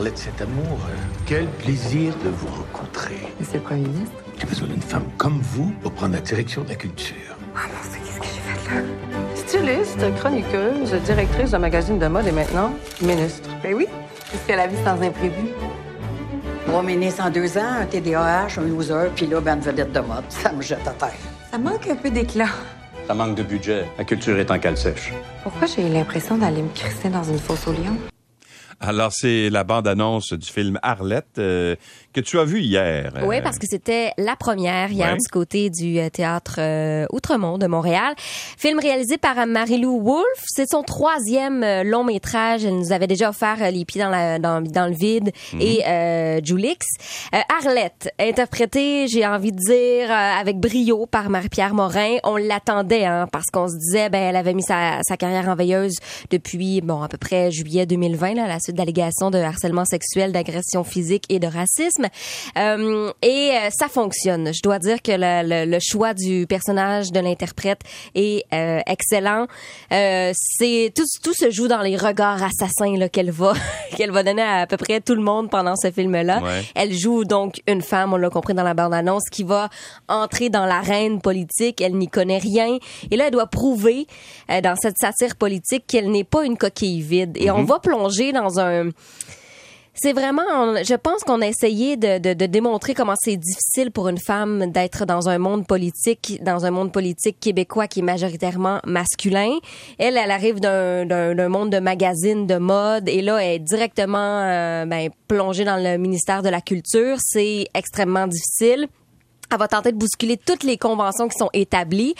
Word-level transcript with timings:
Arlette 0.00 0.16
cet 0.16 0.40
amour. 0.40 0.78
Euh, 0.88 0.94
quel 1.26 1.46
plaisir 1.46 2.14
de 2.24 2.30
vous 2.30 2.46
rencontrer. 2.46 3.18
C'est 3.42 3.58
le 3.58 3.60
Premier 3.60 3.82
ministre 3.82 4.14
J'ai 4.38 4.46
besoin 4.46 4.68
d'une 4.68 4.80
femme 4.80 5.04
comme 5.18 5.38
vous 5.42 5.74
pour 5.82 5.92
prendre 5.92 6.14
la 6.14 6.22
direction 6.22 6.62
de 6.64 6.70
la 6.70 6.74
culture. 6.76 7.36
Ah 7.54 7.66
non, 7.66 7.74
c'est 7.82 7.98
qu'est-ce 7.98 8.18
que 8.18 8.24
j'ai 8.24 8.40
fait 8.40 8.74
là? 8.74 8.80
Styliste, 9.34 10.14
chroniqueuse, 10.16 10.94
directrice 11.04 11.50
d'un 11.50 11.58
magazine 11.58 11.98
de 11.98 12.06
mode 12.06 12.26
et 12.26 12.32
maintenant 12.32 12.72
ministre. 13.02 13.50
Ben 13.62 13.74
oui, 13.74 13.88
puisque 14.30 14.48
la 14.48 14.68
vie 14.68 14.76
sans 14.86 15.02
imprévu? 15.02 15.50
Trois 16.66 16.82
ministres 16.82 17.22
en 17.22 17.28
deux 17.28 17.58
ans, 17.58 17.80
un 17.82 17.84
TDAH, 17.84 18.58
un 18.58 18.62
loser, 18.62 19.10
puis 19.14 19.26
là, 19.26 19.42
ben, 19.42 19.56
une 19.56 19.60
vedette 19.60 19.92
de 19.92 20.00
mode. 20.00 20.24
Ça 20.30 20.50
me 20.50 20.62
jette 20.62 20.88
à 20.88 20.92
terre. 20.92 21.12
Ça 21.50 21.58
manque 21.58 21.86
un 21.86 21.96
peu 21.96 22.08
d'éclat. 22.08 22.48
Ça 23.06 23.12
manque 23.12 23.34
de 23.34 23.42
budget. 23.42 23.84
La 23.98 24.04
culture 24.04 24.38
est 24.38 24.50
en 24.50 24.58
cale 24.58 24.78
sèche. 24.78 25.12
Pourquoi 25.42 25.66
j'ai 25.66 25.86
eu 25.86 25.92
l'impression 25.92 26.38
d'aller 26.38 26.62
me 26.62 26.70
crisser 26.74 27.10
dans 27.10 27.24
une 27.24 27.38
fosse 27.38 27.66
au 27.68 27.72
lion? 27.72 27.98
Alors, 28.82 29.10
c'est 29.12 29.50
la 29.50 29.62
bande-annonce 29.62 30.32
du 30.32 30.46
film 30.50 30.78
Arlette 30.82 31.36
euh, 31.38 31.76
que 32.14 32.20
tu 32.22 32.38
as 32.38 32.44
vu 32.44 32.60
hier. 32.62 33.12
Oui, 33.26 33.36
Euh, 33.36 33.42
parce 33.42 33.58
que 33.58 33.66
c'était 33.68 34.12
la 34.16 34.36
première 34.36 34.90
hier 34.90 35.08
Ouais. 35.12 35.16
du 35.18 35.28
côté 35.30 35.68
du 35.68 35.98
euh, 35.98 36.08
théâtre 36.08 36.54
euh, 36.58 37.04
Outremont 37.12 37.58
de 37.58 37.66
Montréal. 37.66 38.14
Film 38.16 38.78
réalisé 38.80 39.18
par 39.18 39.46
Marie-Lou 39.46 40.00
Wolfe. 40.02 40.44
C'est 40.46 40.66
son 40.66 40.82
troisième 40.82 41.62
long 41.84 42.04
métrage. 42.04 42.64
Elle 42.64 42.78
nous 42.78 42.90
avait 42.92 43.06
déjà 43.06 43.28
offert 43.28 43.70
Les 43.70 43.84
pieds 43.84 44.00
dans, 44.00 44.08
la, 44.08 44.38
dans, 44.38 44.62
dans 44.62 44.86
le 44.86 44.94
vide 44.96 45.30
Mhm. 45.52 45.60
et 45.60 45.86
euh, 45.86 46.40
Julix. 46.42 46.86
Euh, 47.34 47.38
Arlette, 47.62 48.14
interprétée, 48.18 49.08
j'ai 49.08 49.26
envie 49.26 49.52
de 49.52 49.58
dire, 49.58 50.10
euh, 50.10 50.40
avec 50.40 50.58
brio 50.58 51.04
par 51.04 51.28
Marie-Pierre 51.28 51.74
Morin. 51.74 52.16
On 52.24 52.36
l'attendait, 52.38 53.04
hein, 53.04 53.28
parce 53.30 53.46
qu'on 53.52 53.68
se 53.68 53.76
disait, 53.76 54.08
ben, 54.08 54.22
elle 54.22 54.36
avait 54.36 54.54
mis 54.54 54.62
sa, 54.62 55.00
sa 55.06 55.18
carrière 55.18 55.48
en 55.50 55.54
veilleuse 55.54 55.96
depuis, 56.30 56.80
bon, 56.80 57.02
à 57.02 57.08
peu 57.08 57.18
près 57.18 57.50
juillet 57.50 57.84
2020, 57.84 58.34
là, 58.34 58.48
la 58.48 58.58
suite 58.70 58.76
d'allégations 58.76 59.30
de 59.30 59.38
harcèlement 59.38 59.84
sexuel, 59.84 60.32
d'agression 60.32 60.84
physique 60.84 61.24
et 61.28 61.38
de 61.38 61.46
racisme. 61.46 62.06
Euh, 62.58 63.12
et 63.22 63.50
euh, 63.52 63.68
ça 63.70 63.88
fonctionne. 63.88 64.52
Je 64.54 64.60
dois 64.62 64.78
dire 64.78 65.02
que 65.02 65.12
le, 65.12 65.48
le- 65.48 65.70
le 65.70 65.78
choix 65.80 66.14
du 66.14 66.46
personnage 66.48 67.10
de 67.12 67.20
l'interprète 67.20 67.80
est 68.14 68.44
euh, 68.52 68.80
excellent. 68.86 69.46
Euh, 69.92 70.32
c'est 70.34 70.92
tout, 70.94 71.04
tout 71.22 71.34
se 71.34 71.50
joue 71.50 71.68
dans 71.68 71.82
les 71.82 71.96
regards 71.96 72.42
assassins 72.42 72.96
là, 72.96 73.08
qu'elle 73.08 73.30
va 73.30 73.52
qu'elle 73.96 74.10
va 74.10 74.22
donner 74.22 74.42
à, 74.42 74.60
à 74.62 74.66
peu 74.66 74.76
près 74.76 75.00
tout 75.00 75.14
le 75.14 75.22
monde 75.22 75.50
pendant 75.50 75.74
ce 75.76 75.90
film-là. 75.90 76.40
Ouais. 76.42 76.62
Elle 76.74 76.92
joue 76.92 77.24
donc 77.24 77.60
une 77.66 77.82
femme, 77.82 78.12
on 78.12 78.16
l'a 78.16 78.30
compris 78.30 78.54
dans 78.54 78.62
la 78.62 78.74
bande-annonce, 78.74 79.24
qui 79.30 79.42
va 79.44 79.68
entrer 80.08 80.48
dans 80.50 80.66
l'arène 80.66 81.20
politique. 81.20 81.80
Elle 81.80 81.96
n'y 81.96 82.08
connaît 82.08 82.38
rien. 82.38 82.78
Et 83.10 83.16
là, 83.16 83.26
elle 83.26 83.32
doit 83.32 83.46
prouver 83.46 84.06
dans 84.48 84.76
cette 84.80 84.96
satire 84.98 85.36
politique 85.36 85.84
qu'elle 85.86 86.10
n'est 86.10 86.24
pas 86.24 86.44
une 86.44 86.56
coquille 86.56 87.00
vide. 87.02 87.36
Et 87.36 87.50
on 87.50 87.64
va 87.64 87.78
plonger 87.80 88.32
dans 88.32 88.59
C'est 90.02 90.14
vraiment, 90.14 90.82
je 90.82 90.94
pense 90.94 91.24
qu'on 91.24 91.42
a 91.42 91.46
essayé 91.46 91.98
de, 91.98 92.32
démontrer 92.46 92.94
comment 92.94 93.16
c'est 93.18 93.36
difficile 93.36 93.90
pour 93.90 94.08
une 94.08 94.18
femme 94.18 94.70
d'être 94.70 95.04
dans 95.04 95.28
un 95.28 95.36
monde 95.36 95.66
politique, 95.66 96.42
dans 96.42 96.64
un 96.64 96.70
monde 96.70 96.90
politique 96.90 97.38
québécois 97.38 97.86
qui 97.86 98.00
est 98.00 98.02
majoritairement 98.02 98.80
masculin. 98.86 99.58
Elle, 99.98 100.16
elle 100.16 100.30
arrive 100.30 100.58
d'un 100.58 101.48
monde 101.50 101.68
de 101.68 101.80
magazines, 101.80 102.46
de 102.46 102.56
mode, 102.56 103.10
et 103.10 103.20
là, 103.20 103.42
elle 103.42 103.56
est 103.56 103.58
directement 103.58 104.40
euh, 104.42 104.86
ben, 104.86 105.10
plongée 105.28 105.64
dans 105.64 105.76
le 105.76 105.98
ministère 105.98 106.42
de 106.42 106.48
la 106.48 106.62
Culture. 106.62 107.18
C'est 107.20 107.66
extrêmement 107.74 108.26
difficile. 108.26 108.88
Elle 109.50 109.58
va 109.58 109.68
tenter 109.68 109.92
de 109.92 109.96
bousculer 109.96 110.36
toutes 110.36 110.62
les 110.62 110.76
conventions 110.76 111.28
qui 111.28 111.36
sont 111.36 111.50
établies. 111.52 112.14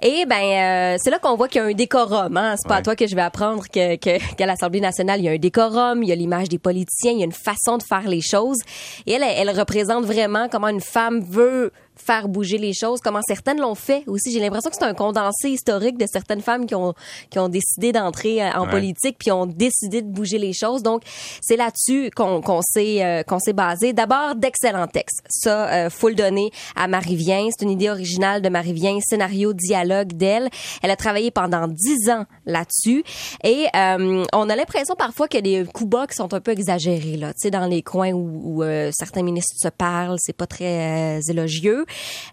Et 0.00 0.26
ben 0.26 0.94
euh, 0.94 0.96
c'est 1.02 1.10
là 1.10 1.18
qu'on 1.18 1.34
voit 1.34 1.48
qu'il 1.48 1.60
y 1.60 1.64
a 1.64 1.66
un 1.66 1.72
décorum. 1.72 2.36
Hein? 2.36 2.54
C'est 2.56 2.68
pas 2.68 2.76
à 2.76 2.82
toi 2.82 2.94
que 2.94 3.06
je 3.06 3.16
vais 3.16 3.22
apprendre 3.22 3.64
que, 3.64 3.96
que 3.96 4.34
qu'à 4.36 4.46
l'Assemblée 4.46 4.80
nationale 4.80 5.20
il 5.20 5.24
y 5.24 5.28
a 5.28 5.32
un 5.32 5.38
décorum, 5.38 6.04
il 6.04 6.08
y 6.08 6.12
a 6.12 6.14
l'image 6.14 6.48
des 6.48 6.58
politiciens, 6.58 7.12
il 7.12 7.18
y 7.18 7.22
a 7.22 7.24
une 7.24 7.32
façon 7.32 7.78
de 7.78 7.82
faire 7.82 8.06
les 8.06 8.20
choses. 8.20 8.58
Et 9.06 9.12
elle, 9.12 9.24
elle 9.24 9.50
représente 9.50 10.04
vraiment 10.04 10.48
comment 10.48 10.68
une 10.68 10.80
femme 10.80 11.20
veut 11.20 11.72
faire 11.98 12.28
bouger 12.28 12.58
les 12.58 12.72
choses, 12.72 13.00
comment 13.00 13.20
certaines 13.26 13.60
l'ont 13.60 13.74
fait 13.74 14.02
aussi. 14.06 14.32
J'ai 14.32 14.40
l'impression 14.40 14.70
que 14.70 14.76
c'est 14.76 14.84
un 14.84 14.94
condensé 14.94 15.50
historique 15.50 15.98
de 15.98 16.06
certaines 16.10 16.40
femmes 16.40 16.66
qui 16.66 16.74
ont 16.74 16.94
qui 17.30 17.38
ont 17.38 17.48
décidé 17.48 17.92
d'entrer 17.92 18.42
euh, 18.42 18.50
en 18.52 18.64
Ouais. 18.64 18.70
politique 18.70 19.16
puis 19.18 19.30
ont 19.32 19.46
décidé 19.46 20.02
de 20.02 20.08
bouger 20.08 20.38
les 20.38 20.52
choses. 20.52 20.82
Donc 20.82 21.02
c'est 21.40 21.56
là-dessus 21.56 22.10
qu'on 22.14 22.40
qu'on 22.40 22.60
s'est 22.62 23.04
euh, 23.04 23.22
qu'on 23.22 23.38
s'est 23.38 23.52
basé. 23.52 23.92
D'abord 23.92 24.34
d'excellents 24.36 24.86
textes. 24.86 25.22
Ça 25.28 25.68
euh, 25.72 25.90
faut 25.90 26.08
le 26.08 26.14
donner 26.14 26.50
à 26.76 26.86
Marie 26.88 27.16
Vien. 27.16 27.48
C'est 27.50 27.64
une 27.64 27.70
idée 27.70 27.90
originale 27.90 28.42
de 28.42 28.48
Marie 28.48 28.72
Vien, 28.72 28.98
scénario, 29.00 29.52
dialogue 29.52 30.12
d'elle. 30.12 30.48
Elle 30.82 30.90
a 30.90 30.96
travaillé 30.96 31.30
pendant 31.30 31.66
dix 31.68 32.10
ans 32.10 32.24
là-dessus 32.46 33.04
et 33.44 33.66
euh, 33.74 34.24
on 34.32 34.48
a 34.50 34.56
l'impression 34.56 34.94
parfois 34.96 35.28
qu'il 35.28 35.46
y 35.46 35.56
a 35.56 35.64
des 35.64 35.70
coups 35.70 35.90
bas 35.90 36.06
qui 36.06 36.14
sont 36.14 36.32
un 36.34 36.40
peu 36.40 36.50
exagérés 36.52 37.16
là. 37.16 37.28
Tu 37.32 37.40
sais 37.42 37.50
dans 37.50 37.66
les 37.66 37.82
coins 37.82 38.12
où, 38.12 38.40
où, 38.44 38.62
euh, 38.62 38.90
certains 38.92 39.22
ministres 39.22 39.56
se 39.58 39.68
parlent, 39.68 40.16
c'est 40.18 40.36
pas 40.36 40.46
très 40.46 41.18
euh, 41.18 41.20
élogieux. 41.28 41.84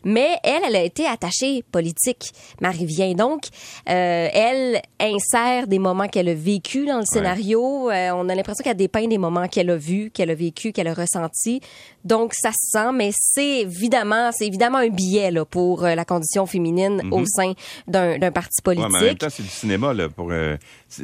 Mais 0.04 0.30
elle, 0.44 0.62
elle 0.68 0.76
a 0.76 0.84
été 0.84 1.06
attachée 1.08 1.64
politique, 1.72 2.32
Marie 2.62 2.86
Vien. 2.86 3.14
Donc, 3.14 3.44
euh, 3.90 4.28
elle 4.34 4.82
insère 5.00 5.68
des 5.68 5.80
moments 5.80 6.08
qu'elle 6.08 6.30
a 6.30 6.34
vécu 6.34 6.86
dans 6.86 7.00
le 7.00 7.06
scénario. 7.06 7.90
Euh, 7.90 8.12
on 8.16 8.28
a 8.30 8.36
l'impression 8.36 8.64
qu'elle 8.64 8.78
dépeint 8.78 9.08
des 9.08 9.18
moments 9.18 9.48
qu'elle 9.48 9.70
a 9.70 9.78
vus, 9.78 10.12
qu'elle 10.12 10.30
a 10.32 10.36
vécu, 10.36 10.72
qu'elle 10.72 10.88
a 10.88 10.94
ressenti. 10.94 11.62
Donc, 12.04 12.34
ça 12.34 12.52
se 12.52 12.70
sent, 12.80 12.92
mais 12.94 13.12
c'est 13.14 13.62
évidemment, 13.62 14.32
c'est 14.32 14.46
évidemment 14.48 14.78
un 14.80 14.90
billet 14.90 15.32
là, 15.32 15.44
pour 15.46 15.84
euh, 15.86 15.96
la 15.96 16.06
condition 16.06 16.46
féminine 16.46 17.02
au 17.12 17.26
sein 17.26 17.54
d'un 17.88 18.20
parti 18.32 18.62
Mhm. 18.66 18.74
Ouais, 18.74 18.76
politique. 18.76 18.92
mais 18.94 19.00
en 19.00 19.02
même 19.10 19.18
temps, 19.18 19.28
c'est 19.30 19.44
du 19.44 19.50
cinéma. 19.50 19.94
Là, 19.94 20.08
pour, 20.10 20.30
euh, 20.32 20.56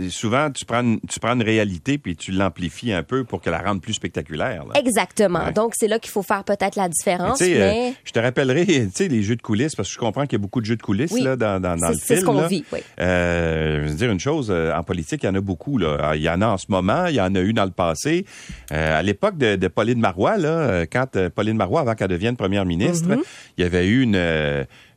souvent, 0.09 0.49
tu 0.51 0.65
prends, 0.65 0.81
une, 0.81 0.99
tu 1.09 1.19
prends 1.19 1.33
une 1.33 1.41
réalité 1.43 1.97
puis 1.97 2.15
tu 2.15 2.31
l'amplifies 2.31 2.93
un 2.93 3.03
peu 3.03 3.23
pour 3.23 3.41
qu'elle 3.41 3.53
la 3.53 3.61
rende 3.61 3.81
plus 3.81 3.93
spectaculaire. 3.93 4.63
là. 4.65 4.79
Exactement. 4.79 5.45
Ouais. 5.45 5.53
Donc, 5.53 5.73
c'est 5.75 5.87
là 5.87 5.99
qu'il 5.99 6.11
faut 6.11 6.21
faire 6.23 6.43
peut-être 6.43 6.75
la 6.75 6.83
Mais 6.83 6.89
différence. 6.89 7.41
euh, 7.41 7.45
Mais, 7.47 7.93
je 8.03 8.11
te 8.11 8.19
rappellerai, 8.41 8.65
tu 8.65 8.89
sais, 8.93 9.07
les 9.07 9.23
jeux 9.23 9.35
de 9.35 9.41
coulisses, 9.41 9.75
parce 9.75 9.87
que 9.89 9.93
je 9.93 9.99
comprends 9.99 10.23
qu'il 10.23 10.33
y 10.33 10.35
a 10.35 10.43
beaucoup 10.43 10.61
de 10.61 10.65
jeux 10.65 10.75
de 10.75 10.81
coulisses 10.81 11.11
Oui. 11.11 11.21
là, 11.21 11.35
dans, 11.35 11.59
dans, 11.61 11.75
dans 11.75 11.87
C'est- 11.87 11.93
le 11.93 11.97
c'est 11.99 12.05
film. 12.15 12.19
ce 12.19 12.25
qu'on 12.25 12.47
vit, 12.47 12.63
oui. 12.73 12.79
Euh, 12.99 13.83
je 13.85 13.89
veux 13.91 13.95
dire 13.95 14.11
une 14.11 14.19
chose, 14.19 14.49
euh, 14.51 14.73
en 14.73 14.83
politique, 14.83 15.23
il 15.23 15.25
y 15.25 15.29
en 15.29 15.35
a 15.35 15.41
beaucoup. 15.41 15.77
Là. 15.77 15.97
Ah, 16.01 16.15
Il 16.15 16.21
y 16.21 16.29
en 16.29 16.41
a 16.41 16.47
en 16.47 16.57
ce 16.57 16.65
moment, 16.69 17.05
il 17.07 17.15
y 17.15 17.21
en 17.21 17.33
a 17.35 17.39
eu 17.41 17.53
dans 17.53 17.65
le 17.65 17.71
passé. 17.71 18.25
Euh, 18.71 18.99
à 18.99 19.03
l'époque 19.03 19.37
de, 19.37 19.55
de 19.55 19.67
Pauline 19.67 19.99
Marois, 19.99 20.37
là, 20.37 20.85
quand 20.87 21.17
Pauline 21.29 21.57
Marois, 21.57 21.81
avant 21.81 21.95
qu'elle 21.95 22.07
devienne 22.09 22.35
première 22.35 22.65
ministre, 22.65 23.07
Mm-hmm. 23.09 23.21
il 23.57 23.63
y 23.63 23.67
avait 23.67 23.87
eu 23.87 24.01
une, 24.01 24.15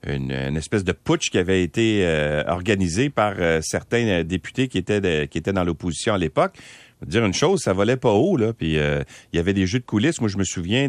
une, 0.07 0.31
une 0.33 0.57
espèce 0.57 0.85
de 0.85 0.93
putsch 0.93 1.31
qui 1.31 1.39
avait 1.39 1.63
été 1.63 2.01
euh, 2.05 2.43
organisé 2.47 3.09
par 3.11 3.35
euh, 3.39 3.61
certains 3.63 4.23
députés 4.25 4.69
qui 4.69 4.79
étaient, 4.79 5.01
de- 5.01 5.25
qui 5.25 5.39
étaient 5.39 5.53
dans 5.53 5.65
l'opposition 5.65 6.15
à 6.15 6.19
l'époque. 6.19 6.55
Je 7.01 7.07
veux 7.07 7.11
dire 7.11 7.25
une 7.27 7.35
chose, 7.35 7.61
ça 7.61 7.73
volait 7.73 7.97
pas 7.99 8.13
haut 8.13 8.37
là. 8.37 8.53
Puis 8.53 8.79
euh, 8.79 9.03
il 9.33 9.37
y 9.37 9.39
avait 9.41 9.53
des 9.53 9.67
jeux 9.67 9.79
de 9.81 9.85
coulisses. 9.85 10.21
Moi, 10.21 10.31
je 10.31 10.39
me 10.39 10.45
souviens 10.45 10.89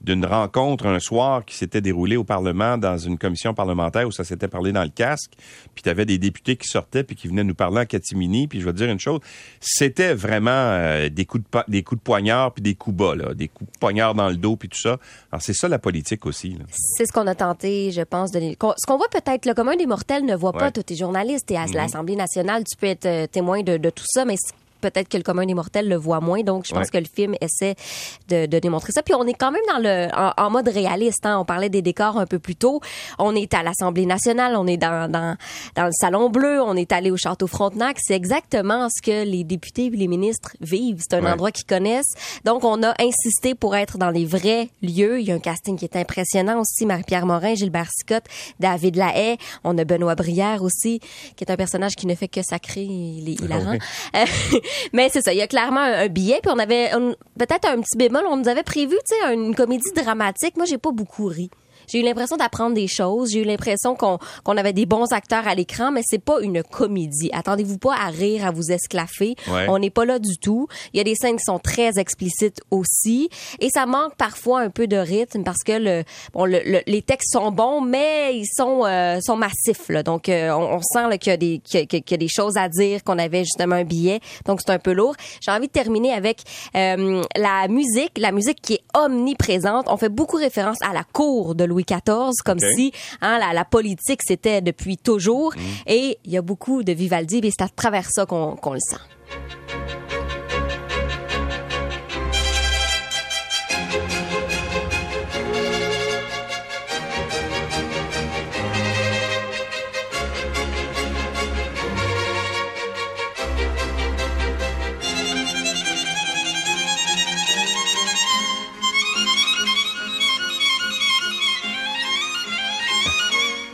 d'une 0.00 0.24
rencontre 0.24 0.86
un 0.86 1.00
soir 1.00 1.44
qui 1.44 1.56
s'était 1.56 1.80
déroulée 1.80 2.16
au 2.16 2.22
Parlement 2.24 2.78
dans 2.78 2.96
une 2.98 3.18
commission 3.18 3.54
parlementaire 3.54 4.06
où 4.06 4.12
ça 4.12 4.22
s'était 4.24 4.46
parlé 4.46 4.70
dans 4.72 4.84
le 4.84 4.90
casque. 4.90 5.32
Puis 5.74 5.82
tu 5.82 5.88
avais 5.88 6.04
des 6.04 6.18
députés 6.18 6.56
qui 6.56 6.68
sortaient 6.68 7.02
puis 7.02 7.16
qui 7.16 7.26
venaient 7.28 7.42
nous 7.44 7.54
parler 7.54 7.80
en 7.80 7.86
catimini. 7.86 8.46
Puis 8.46 8.60
je 8.60 8.66
veux 8.66 8.72
dire 8.72 8.88
une 8.88 9.00
chose, 9.00 9.20
c'était 9.60 10.14
vraiment 10.14 10.50
euh, 10.52 11.08
des 11.08 11.24
coups 11.24 11.42
de 11.44 11.58
des 11.68 11.82
coups 11.82 11.98
de 12.00 12.04
poignard 12.04 12.52
puis 12.52 12.62
des 12.62 12.74
coups 12.74 12.96
bas 12.96 13.14
là, 13.16 13.34
des 13.34 13.48
coups 13.48 13.70
de 13.72 13.78
poignard 13.78 14.14
dans 14.14 14.28
le 14.28 14.36
dos 14.36 14.56
puis 14.56 14.68
tout 14.68 14.78
ça. 14.80 14.98
Alors 15.32 15.42
c'est 15.42 15.54
ça 15.54 15.66
la 15.66 15.78
politique 15.78 16.24
aussi. 16.26 16.56
C'est 16.70 17.06
ce 17.06 17.12
qu'on 17.12 17.26
a 17.26 17.34
tenté, 17.34 17.90
je 17.90 18.02
pense. 18.02 18.30
De... 18.30 18.38
Ce 18.40 18.56
qu'on 18.86 18.96
voit 18.96 19.08
peut-être, 19.10 19.46
le 19.46 19.54
commun 19.54 19.76
des 19.76 19.86
mortels 19.86 20.24
ne 20.24 20.36
voit 20.36 20.52
Ouais. 20.52 20.58
pas. 20.60 20.70
Toi, 20.70 20.82
t'es 20.82 20.94
journaliste, 20.96 21.46
t'es 21.46 21.56
à 21.56 21.66
l'Assemblée 21.66 22.16
nationale, 22.16 22.64
tu 22.64 22.76
peux 22.76 22.86
être 22.86 23.06
euh, 23.06 23.26
témoin 23.26 23.62
de, 23.62 23.76
de 23.76 23.90
tout 23.90 24.04
ça, 24.06 24.24
mais 24.24 24.36
peut-être 24.80 25.08
que 25.08 25.16
le 25.16 25.22
commun 25.22 25.44
des 25.46 25.54
mortels 25.54 25.88
le 25.88 25.96
voit 25.96 26.20
moins. 26.20 26.42
Donc, 26.42 26.64
je 26.66 26.72
pense 26.72 26.84
Ouais. 26.86 26.90
que 26.92 26.98
le 26.98 27.04
film 27.12 27.34
essaie 27.40 27.74
de, 28.28 28.46
de 28.46 28.58
démontrer 28.58 28.92
ça. 28.92 29.02
Puis, 29.02 29.14
on 29.14 29.26
est 29.26 29.34
quand 29.34 29.50
même 29.52 29.62
dans 29.72 29.78
le 29.78 30.08
en, 30.14 30.32
en 30.46 30.50
mode 30.50 30.68
réaliste. 30.68 31.24
Hein. 31.26 31.38
On 31.40 31.44
parlait 31.44 31.68
des 31.68 31.82
décors 31.82 32.18
un 32.18 32.26
peu 32.26 32.38
plus 32.38 32.56
tôt. 32.56 32.80
On 33.18 33.34
est 33.34 33.52
à 33.54 33.62
l'Assemblée 33.62 34.06
nationale, 34.06 34.54
on 34.56 34.66
est 34.66 34.76
dans, 34.76 35.10
dans, 35.10 35.36
dans 35.74 35.84
le 35.86 35.92
Salon 35.92 36.30
Bleu, 36.30 36.60
on 36.62 36.74
est 36.76 36.92
allé 36.92 37.10
au 37.10 37.16
Château 37.16 37.46
Frontenac. 37.46 37.96
C'est 38.00 38.14
exactement 38.14 38.88
ce 38.88 39.02
que 39.02 39.24
les 39.24 39.44
députés 39.44 39.86
et 39.86 39.90
les 39.90 40.08
ministres 40.08 40.56
vivent. 40.60 41.00
C'est 41.00 41.16
un 41.16 41.22
Ouais. 41.24 41.30
endroit 41.32 41.50
qu'ils 41.50 41.66
connaissent. 41.66 42.14
Donc, 42.44 42.64
on 42.64 42.82
a 42.82 42.94
insisté 43.00 43.54
pour 43.54 43.74
être 43.76 43.98
dans 43.98 44.10
les 44.10 44.24
vrais 44.24 44.68
lieux. 44.82 45.20
Il 45.20 45.26
y 45.26 45.32
a 45.32 45.34
un 45.34 45.38
casting 45.40 45.76
qui 45.76 45.84
est 45.84 45.96
impressionnant 45.96 46.60
aussi. 46.60 46.86
Marie-Pierre 46.86 47.26
Morin, 47.26 47.54
Gilbert 47.54 47.88
Sicotte, 47.90 48.24
David 48.60 48.96
Lahaye. 48.96 49.36
On 49.64 49.76
a 49.78 49.84
Benoît 49.84 50.14
Brière 50.14 50.62
aussi, 50.62 51.00
qui 51.36 51.44
est 51.44 51.50
un 51.50 51.56
personnage 51.56 51.94
qui 51.96 52.06
ne 52.06 52.14
fait 52.14 52.28
que 52.28 52.42
sacrer. 52.42 52.82
Il 52.82 53.28
est 53.28 53.40
hilarant. 53.44 53.76
Mais 54.92 55.08
c'est 55.10 55.22
ça. 55.22 55.32
Il 55.32 55.38
y 55.38 55.42
a 55.42 55.46
clairement 55.46 55.80
un, 55.80 56.08
billet. 56.08 56.40
Puis 56.42 56.52
on 56.54 56.58
avait 56.58 56.90
peut-être 57.38 57.68
un 57.68 57.80
petit 57.80 57.96
bémol. 57.96 58.24
On 58.28 58.36
nous 58.36 58.48
avait 58.48 58.62
prévu, 58.62 58.96
tu 59.08 59.14
sais, 59.16 59.34
une 59.34 59.54
comédie 59.54 59.92
dramatique. 59.94 60.56
Moi, 60.56 60.66
j'ai 60.66 60.78
pas 60.78 60.92
beaucoup 60.92 61.26
ri. 61.26 61.50
J'ai 61.88 62.00
eu 62.00 62.02
l'impression 62.02 62.36
d'apprendre 62.36 62.74
des 62.74 62.86
choses. 62.86 63.32
J'ai 63.32 63.40
eu 63.40 63.44
l'impression 63.44 63.94
qu'on 63.94 64.18
qu'on 64.44 64.56
avait 64.56 64.72
des 64.72 64.86
bons 64.86 65.12
acteurs 65.12 65.46
à 65.48 65.54
l'écran, 65.54 65.90
mais 65.90 66.02
c'est 66.04 66.22
pas 66.22 66.40
une 66.40 66.62
comédie. 66.62 67.30
Attendez-vous 67.32 67.78
pas 67.78 67.94
à 67.94 68.08
rire, 68.08 68.46
à 68.46 68.50
vous 68.50 68.70
esclaffer. 68.70 69.34
Ouais. 69.48 69.66
On 69.68 69.78
n'est 69.78 69.90
pas 69.90 70.04
là 70.04 70.18
du 70.18 70.36
tout. 70.38 70.68
Il 70.92 70.98
y 70.98 71.00
a 71.00 71.04
des 71.04 71.14
scènes 71.14 71.36
qui 71.36 71.44
sont 71.44 71.58
très 71.58 71.98
explicites 71.98 72.60
aussi, 72.70 73.28
et 73.60 73.70
ça 73.70 73.86
manque 73.86 74.14
parfois 74.16 74.60
un 74.60 74.70
peu 74.70 74.86
de 74.86 74.96
rythme 74.96 75.42
parce 75.44 75.62
que 75.64 75.72
le, 75.72 76.04
bon, 76.32 76.44
le- 76.44 76.62
le- 76.64 76.82
les 76.86 77.02
textes 77.02 77.32
sont 77.32 77.50
bons, 77.50 77.80
mais 77.80 78.36
ils 78.36 78.46
sont 78.46 78.84
euh, 78.84 79.20
sont 79.20 79.36
massifs. 79.36 79.88
Là. 79.88 80.02
Donc, 80.02 80.28
euh, 80.28 80.50
on, 80.52 80.76
on 80.76 80.80
sent 80.82 81.18
qu'il 81.18 81.30
y 81.30 81.34
a 81.34 81.36
des 81.36 81.58
qu'il 81.64 81.80
y 81.80 81.82
a- 81.82 81.86
qu'il 81.86 82.02
y 82.10 82.14
a 82.14 82.16
des 82.18 82.28
choses 82.28 82.56
à 82.56 82.68
dire, 82.68 83.02
qu'on 83.04 83.18
avait 83.18 83.44
justement 83.44 83.76
un 83.76 83.84
billet. 83.84 84.20
Donc, 84.46 84.60
c'est 84.64 84.72
un 84.72 84.78
peu 84.78 84.92
lourd. 84.92 85.14
J'ai 85.40 85.50
envie 85.50 85.66
de 85.68 85.72
terminer 85.72 86.12
avec 86.12 86.42
euh, 86.76 87.22
la 87.36 87.68
musique, 87.68 88.18
la 88.18 88.32
musique 88.32 88.60
qui 88.60 88.74
est 88.74 88.82
omniprésente. 88.94 89.86
On 89.88 89.96
fait 89.96 90.08
beaucoup 90.08 90.36
référence 90.36 90.78
à 90.82 90.92
la 90.92 91.04
cour 91.04 91.54
de 91.54 91.64
Louis 91.64 91.77
XIV, 91.82 92.32
comme 92.44 92.58
si 92.60 92.92
hein, 93.20 93.38
la, 93.38 93.52
la 93.52 93.64
politique 93.64 94.20
c'était 94.24 94.60
depuis 94.60 94.96
toujours. 94.96 95.52
Et 95.86 96.18
il 96.24 96.32
y 96.32 96.36
a 96.36 96.42
beaucoup 96.42 96.82
de 96.82 96.92
Vivaldi, 96.92 97.38
et 97.42 97.50
c'est 97.50 97.62
à 97.62 97.68
travers 97.68 98.10
ça 98.10 98.26
qu'on 98.26 98.56
qu'on 98.56 98.72
le 98.74 98.80
sent. 98.80 98.96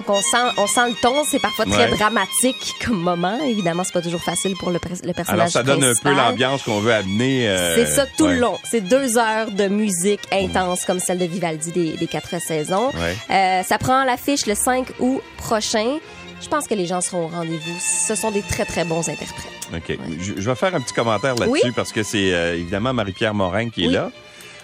Donc, 0.07 0.17
on 0.17 0.21
sent, 0.23 0.53
on 0.59 0.67
sent 0.67 0.89
le 0.91 0.95
ton, 1.01 1.25
c'est 1.25 1.39
parfois 1.39 1.65
très 1.65 1.91
Ouais. 1.91 1.97
dramatique 1.97 2.75
comme 2.85 3.01
moment. 3.01 3.39
Évidemment, 3.45 3.85
c'est 3.85 3.93
pas 3.93 4.03
toujours 4.03 4.23
facile 4.23 4.55
pour 4.57 4.71
le, 4.71 4.79
le 5.05 5.13
personnage 5.13 5.41
Alors, 5.41 5.49
ça 5.53 5.63
donne 5.63 5.83
un 5.85 5.93
peu 6.03 6.13
l'ambiance 6.13 6.63
qu'on 6.63 6.81
veut 6.81 6.93
amener. 6.93 7.49
euh, 7.49 7.75
C'est 7.75 7.87
ça 7.87 8.07
tout 8.19 8.25
ouais. 8.25 8.35
le 8.35 8.41
long. 8.41 8.59
C'est 8.71 8.83
deux 8.83 9.17
heures 9.19 9.51
de 9.51 9.67
musique 9.69 10.21
intense 10.33 10.85
comme 10.85 10.99
celle 11.01 11.19
de 11.19 11.25
Vivaldi 11.25 11.73
des, 11.73 11.93
des 11.97 12.07
quatre 12.07 12.41
saisons. 12.41 12.91
Ouais. 12.95 13.17
Euh, 13.31 13.63
ça 13.63 13.79
prend 13.79 14.05
l'affiche 14.05 14.47
le 14.47 14.55
5 14.55 14.87
août 15.01 15.23
prochain. 15.39 15.97
Je 16.43 16.49
pense 16.49 16.67
que 16.67 16.75
les 16.75 16.85
gens 16.87 17.01
seront 17.01 17.25
au 17.25 17.29
rendez-vous. 17.29 17.79
Ce 17.81 18.15
sont 18.15 18.31
des 18.31 18.43
très, 18.43 18.67
très 18.67 18.85
bons 18.85 19.09
interprètes. 19.09 19.53
OK. 19.75 19.97
Je, 20.21 20.35
je 20.37 20.51
vais 20.51 20.55
faire 20.57 20.75
un 20.75 20.81
petit 20.81 20.93
commentaire 20.93 21.35
là-dessus 21.37 21.61
Oui? 21.65 21.73
parce 21.75 21.93
que 21.93 22.03
c'est 22.03 22.35
euh, 22.35 22.55
évidemment 22.57 22.93
Marie-Pierre 22.93 23.33
Morin 23.33 23.71
qui 23.71 23.87
est 23.87 23.89
là. 23.89 24.11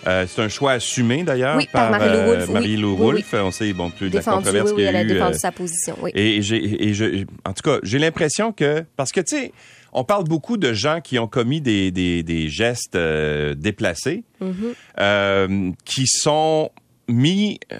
Euh, 0.06 0.26
c'est 0.28 0.40
un 0.42 0.48
choix 0.48 0.72
assumé 0.72 1.22
d'ailleurs 1.24 1.56
Oui, 1.56 1.68
par 1.72 1.90
Marie-Lou 1.90 2.14
euh, 2.18 2.26
Wolfe, 2.26 2.44
oui. 2.48 2.54
Marie-Lou 2.54 2.90
Oui, 2.92 2.98
Wolfe. 2.98 3.34
On 3.34 3.50
sait 3.50 3.72
bon 3.72 3.90
plus 3.90 4.10
de 4.10 4.16
la 4.16 4.22
controverse 4.22 4.70
oui, 4.70 4.76
qu'il 4.76 4.76
oui, 4.78 4.82
y 4.84 4.86
elle 4.86 4.96
a 4.96 4.98
a 5.00 5.02
eu. 5.02 5.06
défendu 5.06 5.34
euh, 5.34 5.38
sa 5.38 5.52
position. 5.52 5.96
Oui. 6.00 6.10
Et 6.14 6.40
j'ai, 6.42 6.88
et 6.88 6.94
je, 6.94 7.24
en 7.44 7.52
tout 7.52 7.62
cas, 7.62 7.78
j'ai 7.82 7.98
l'impression 7.98 8.52
que 8.52 8.84
parce 8.96 9.12
que 9.12 9.20
tu 9.20 9.36
sais, 9.36 9.52
on 9.92 10.04
parle 10.04 10.24
beaucoup 10.24 10.56
de 10.56 10.72
gens 10.72 11.00
qui 11.00 11.18
ont 11.18 11.26
commis 11.28 11.60
des 11.60 11.90
des, 11.90 12.22
des 12.22 12.48
gestes 12.48 12.96
euh, 12.96 13.54
déplacés, 13.54 14.24
Mm-hmm. 14.42 14.74
euh, 15.00 15.70
qui 15.84 16.06
sont 16.06 16.70
mis 17.08 17.58
euh, 17.72 17.78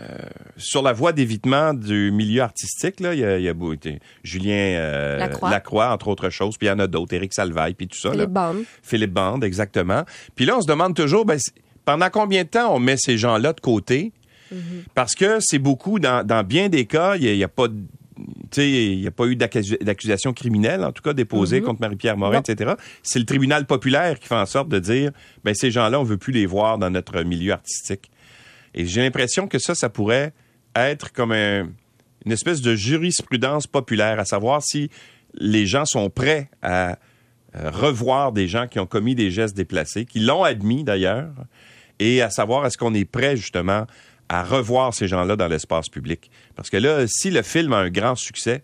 sur 0.59 0.83
la 0.83 0.93
voie 0.93 1.13
d'évitement 1.13 1.73
du 1.73 2.11
milieu 2.13 2.43
artistique. 2.43 3.01
Là, 3.01 3.15
il 3.15 3.21
y 3.21 3.25
a, 3.25 3.39
il 3.39 3.45
y 3.45 3.49
a 3.49 3.55
Julien 4.23 4.53
euh, 4.55 5.19
Lacroix. 5.19 5.91
entre 5.93 6.09
autres 6.09 6.29
choses, 6.31 6.59
puis 6.59 6.67
il 6.67 6.71
y 6.71 6.73
en 6.73 6.79
a 6.81 6.87
d'autres, 6.87 7.15
Éric 7.15 7.33
Salvaille, 7.33 7.75
puis 7.75 7.89
tout 7.89 7.99
ça. 7.99 8.09
là. 8.09 8.15
Philippe 8.15 8.31
Bande. 8.33 8.65
Philippe 8.83 9.13
Bande, 9.13 9.45
exactement. 9.45 10.05
Puis 10.35 10.45
là, 10.45 10.59
on 10.59 10.61
se 10.61 10.67
demande 10.67 10.95
toujours, 10.95 11.25
ben, 11.25 11.39
pendant 11.85 12.11
combien 12.11 12.45
de 12.45 12.49
temps 12.49 12.75
on 12.75 12.79
met 12.79 12.97
ces 12.97 13.19
gens-là 13.19 13.53
de 13.53 13.61
côté? 13.61 14.13
Parce 14.95 15.15
que 15.15 15.39
c'est 15.41 15.61
beaucoup, 15.61 16.01
dans, 16.01 16.27
dans 16.27 16.43
bien 16.43 16.69
des 16.69 16.85
cas, 16.87 17.15
il 17.17 17.37
n'y 17.37 17.45
a, 17.45 17.49
pas 17.49 17.67
il 18.57 18.99
n'y 19.01 19.07
a 19.07 19.11
pas 19.13 19.27
eu 19.27 19.37
d'accusa- 19.37 19.81
d'accusation 19.83 20.33
criminelle, 20.33 20.83
en 20.85 20.91
tout 20.91 21.03
cas 21.03 21.13
déposée 21.13 21.61
contre 21.63 21.81
Marie-Pierre 21.81 22.17
Morin, 22.17 22.39
Non. 22.39 22.43
etc. 22.43 22.73
C'est 23.05 23.21
le 23.21 23.25
tribunal 23.25 23.65
populaire 23.67 24.19
qui 24.19 24.27
fait 24.27 24.35
en 24.35 24.47
sorte 24.47 24.69
de 24.69 24.81
dire, 24.81 25.13
ben 25.45 25.55
ces 25.55 25.71
gens-là, 25.71 26.01
on 26.01 26.03
veut 26.05 26.17
plus 26.19 26.33
les 26.33 26.47
voir 26.47 26.79
dans 26.79 26.91
notre 26.91 27.23
milieu 27.23 27.53
artistique. 27.53 28.11
Et 28.75 28.87
j'ai 28.87 29.01
l'impression 29.03 29.47
que 29.47 29.59
ça, 29.61 29.75
ça 29.77 29.89
pourrait 29.89 30.33
être 30.75 31.13
comme 31.13 31.31
un- 31.33 31.69
une 32.27 32.33
espèce 32.33 32.61
de 32.61 32.75
jurisprudence 32.75 33.69
populaire, 33.69 34.19
à 34.19 34.25
savoir 34.25 34.63
si 34.65 34.91
les 35.39 35.65
gens 35.65 35.85
sont 35.85 36.11
prêts 36.11 36.51
à 36.61 36.99
euh, 37.57 37.71
revoir 37.71 38.33
des 38.33 38.49
gens 38.49 38.67
qui 38.67 38.79
ont 38.81 38.87
commis 38.87 39.15
des 39.15 39.31
gestes 39.31 39.57
déplacés, 39.57 40.05
qui 40.07 40.19
l'ont 40.21 40.43
admis 40.45 40.83
d'ailleurs, 40.85 41.31
et 42.01 42.21
à 42.23 42.31
savoir 42.31 42.67
est-ce 42.67 42.77
qu'on 42.77 42.95
est 42.95 43.05
prêt 43.05 43.37
justement 43.37 43.87
à 44.29 44.43
revoir 44.43 44.93
ces 44.95 45.07
gens-là 45.07 45.37
dans 45.37 45.47
l'espace 45.47 45.89
public? 45.89 46.31
Parce 46.57 46.69
que 46.71 46.77
là, 46.77 47.05
si 47.07 47.31
le 47.31 47.43
film 47.43 47.73
a 47.73 47.79
un 47.79 47.91
grand 47.91 48.17
succès, 48.17 48.63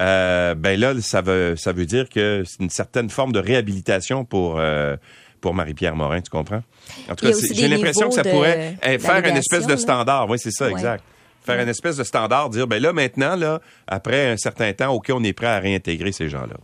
euh, 0.00 0.54
ben 0.54 0.78
là, 0.78 0.94
ça 1.00 1.20
veut, 1.22 1.54
ça 1.56 1.72
veut 1.72 1.86
dire 1.86 2.08
que 2.08 2.42
c'est 2.46 2.60
une 2.62 2.70
certaine 2.70 3.08
forme 3.08 3.32
de 3.32 3.38
réhabilitation 3.38 4.24
pour, 4.24 4.56
euh, 4.58 4.96
pour 5.40 5.54
Marie-Pierre 5.54 5.94
Morin, 5.96 6.20
tu 6.20 6.30
comprends? 6.30 6.62
En 7.08 7.14
tout 7.14 7.26
cas, 7.26 7.32
j'ai 7.52 7.68
l'impression 7.68 8.08
que 8.08 8.14
ça 8.14 8.22
de- 8.22 8.30
pourrait 8.30 8.76
eh, 8.82 8.98
faire 8.98 9.24
une 9.24 9.36
espèce 9.36 9.66
de 9.66 9.72
là. 9.72 9.76
standard. 9.78 10.28
Oui, 10.28 10.38
c'est 10.38 10.50
ça, 10.50 10.66
Ouais. 10.66 10.72
exact. 10.72 11.04
Faire 11.42 11.60
une 11.62 11.68
espèce 11.68 11.96
de 11.96 12.04
standard, 12.04 12.50
dire, 12.50 12.66
ben 12.66 12.82
là, 12.82 12.92
maintenant, 12.92 13.34
là, 13.36 13.60
après 13.86 14.28
un 14.30 14.36
certain 14.36 14.72
temps, 14.74 14.92
OK, 14.92 15.10
on 15.14 15.24
est 15.24 15.32
prêt 15.32 15.46
à 15.46 15.58
réintégrer 15.58 16.12
ces 16.12 16.28
gens-là. 16.28 16.56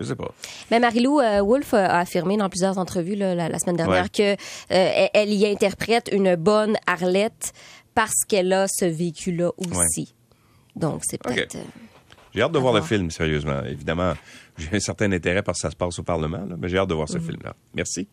Je 0.00 0.04
sais 0.06 0.16
pas. 0.16 0.30
Mais 0.70 0.80
Marilou 0.80 1.20
euh, 1.20 1.40
Wolfe 1.40 1.74
a 1.74 1.98
affirmé 2.00 2.36
dans 2.36 2.48
plusieurs 2.48 2.78
entrevues 2.78 3.14
là, 3.14 3.34
la, 3.34 3.48
la 3.48 3.58
semaine 3.58 3.76
dernière 3.76 4.04
Ouais. 4.04 4.08
que 4.08 4.32
euh, 4.74 5.06
elle, 5.14 5.32
y 5.32 5.46
interprète 5.46 6.10
une 6.12 6.34
bonne 6.36 6.76
Arlette 6.86 7.52
parce 7.94 8.24
qu'elle 8.28 8.52
a 8.52 8.66
ce 8.68 8.84
vécu-là 8.84 9.50
aussi. 9.58 10.14
Donc 10.74 11.02
c'est 11.04 11.22
peut-être. 11.22 11.54
euh, 11.54 11.62
J'ai 12.34 12.42
hâte 12.42 12.50
de 12.52 12.58
voir 12.58 12.72
le 12.74 12.82
film, 12.82 13.10
sérieusement. 13.12 13.62
Évidemment, 13.64 14.14
j'ai 14.58 14.74
un 14.76 14.80
certain 14.80 15.12
intérêt 15.12 15.42
parce 15.42 15.58
que 15.58 15.62
ça 15.62 15.70
se 15.70 15.76
passe 15.76 15.96
au 15.98 16.02
Parlement, 16.02 16.38
là, 16.48 16.56
mais 16.58 16.68
j'ai 16.68 16.78
hâte 16.78 16.88
de 16.88 16.94
voir 16.94 17.08
ce 17.08 17.18
film-là. 17.20 17.54
Merci. 17.74 18.08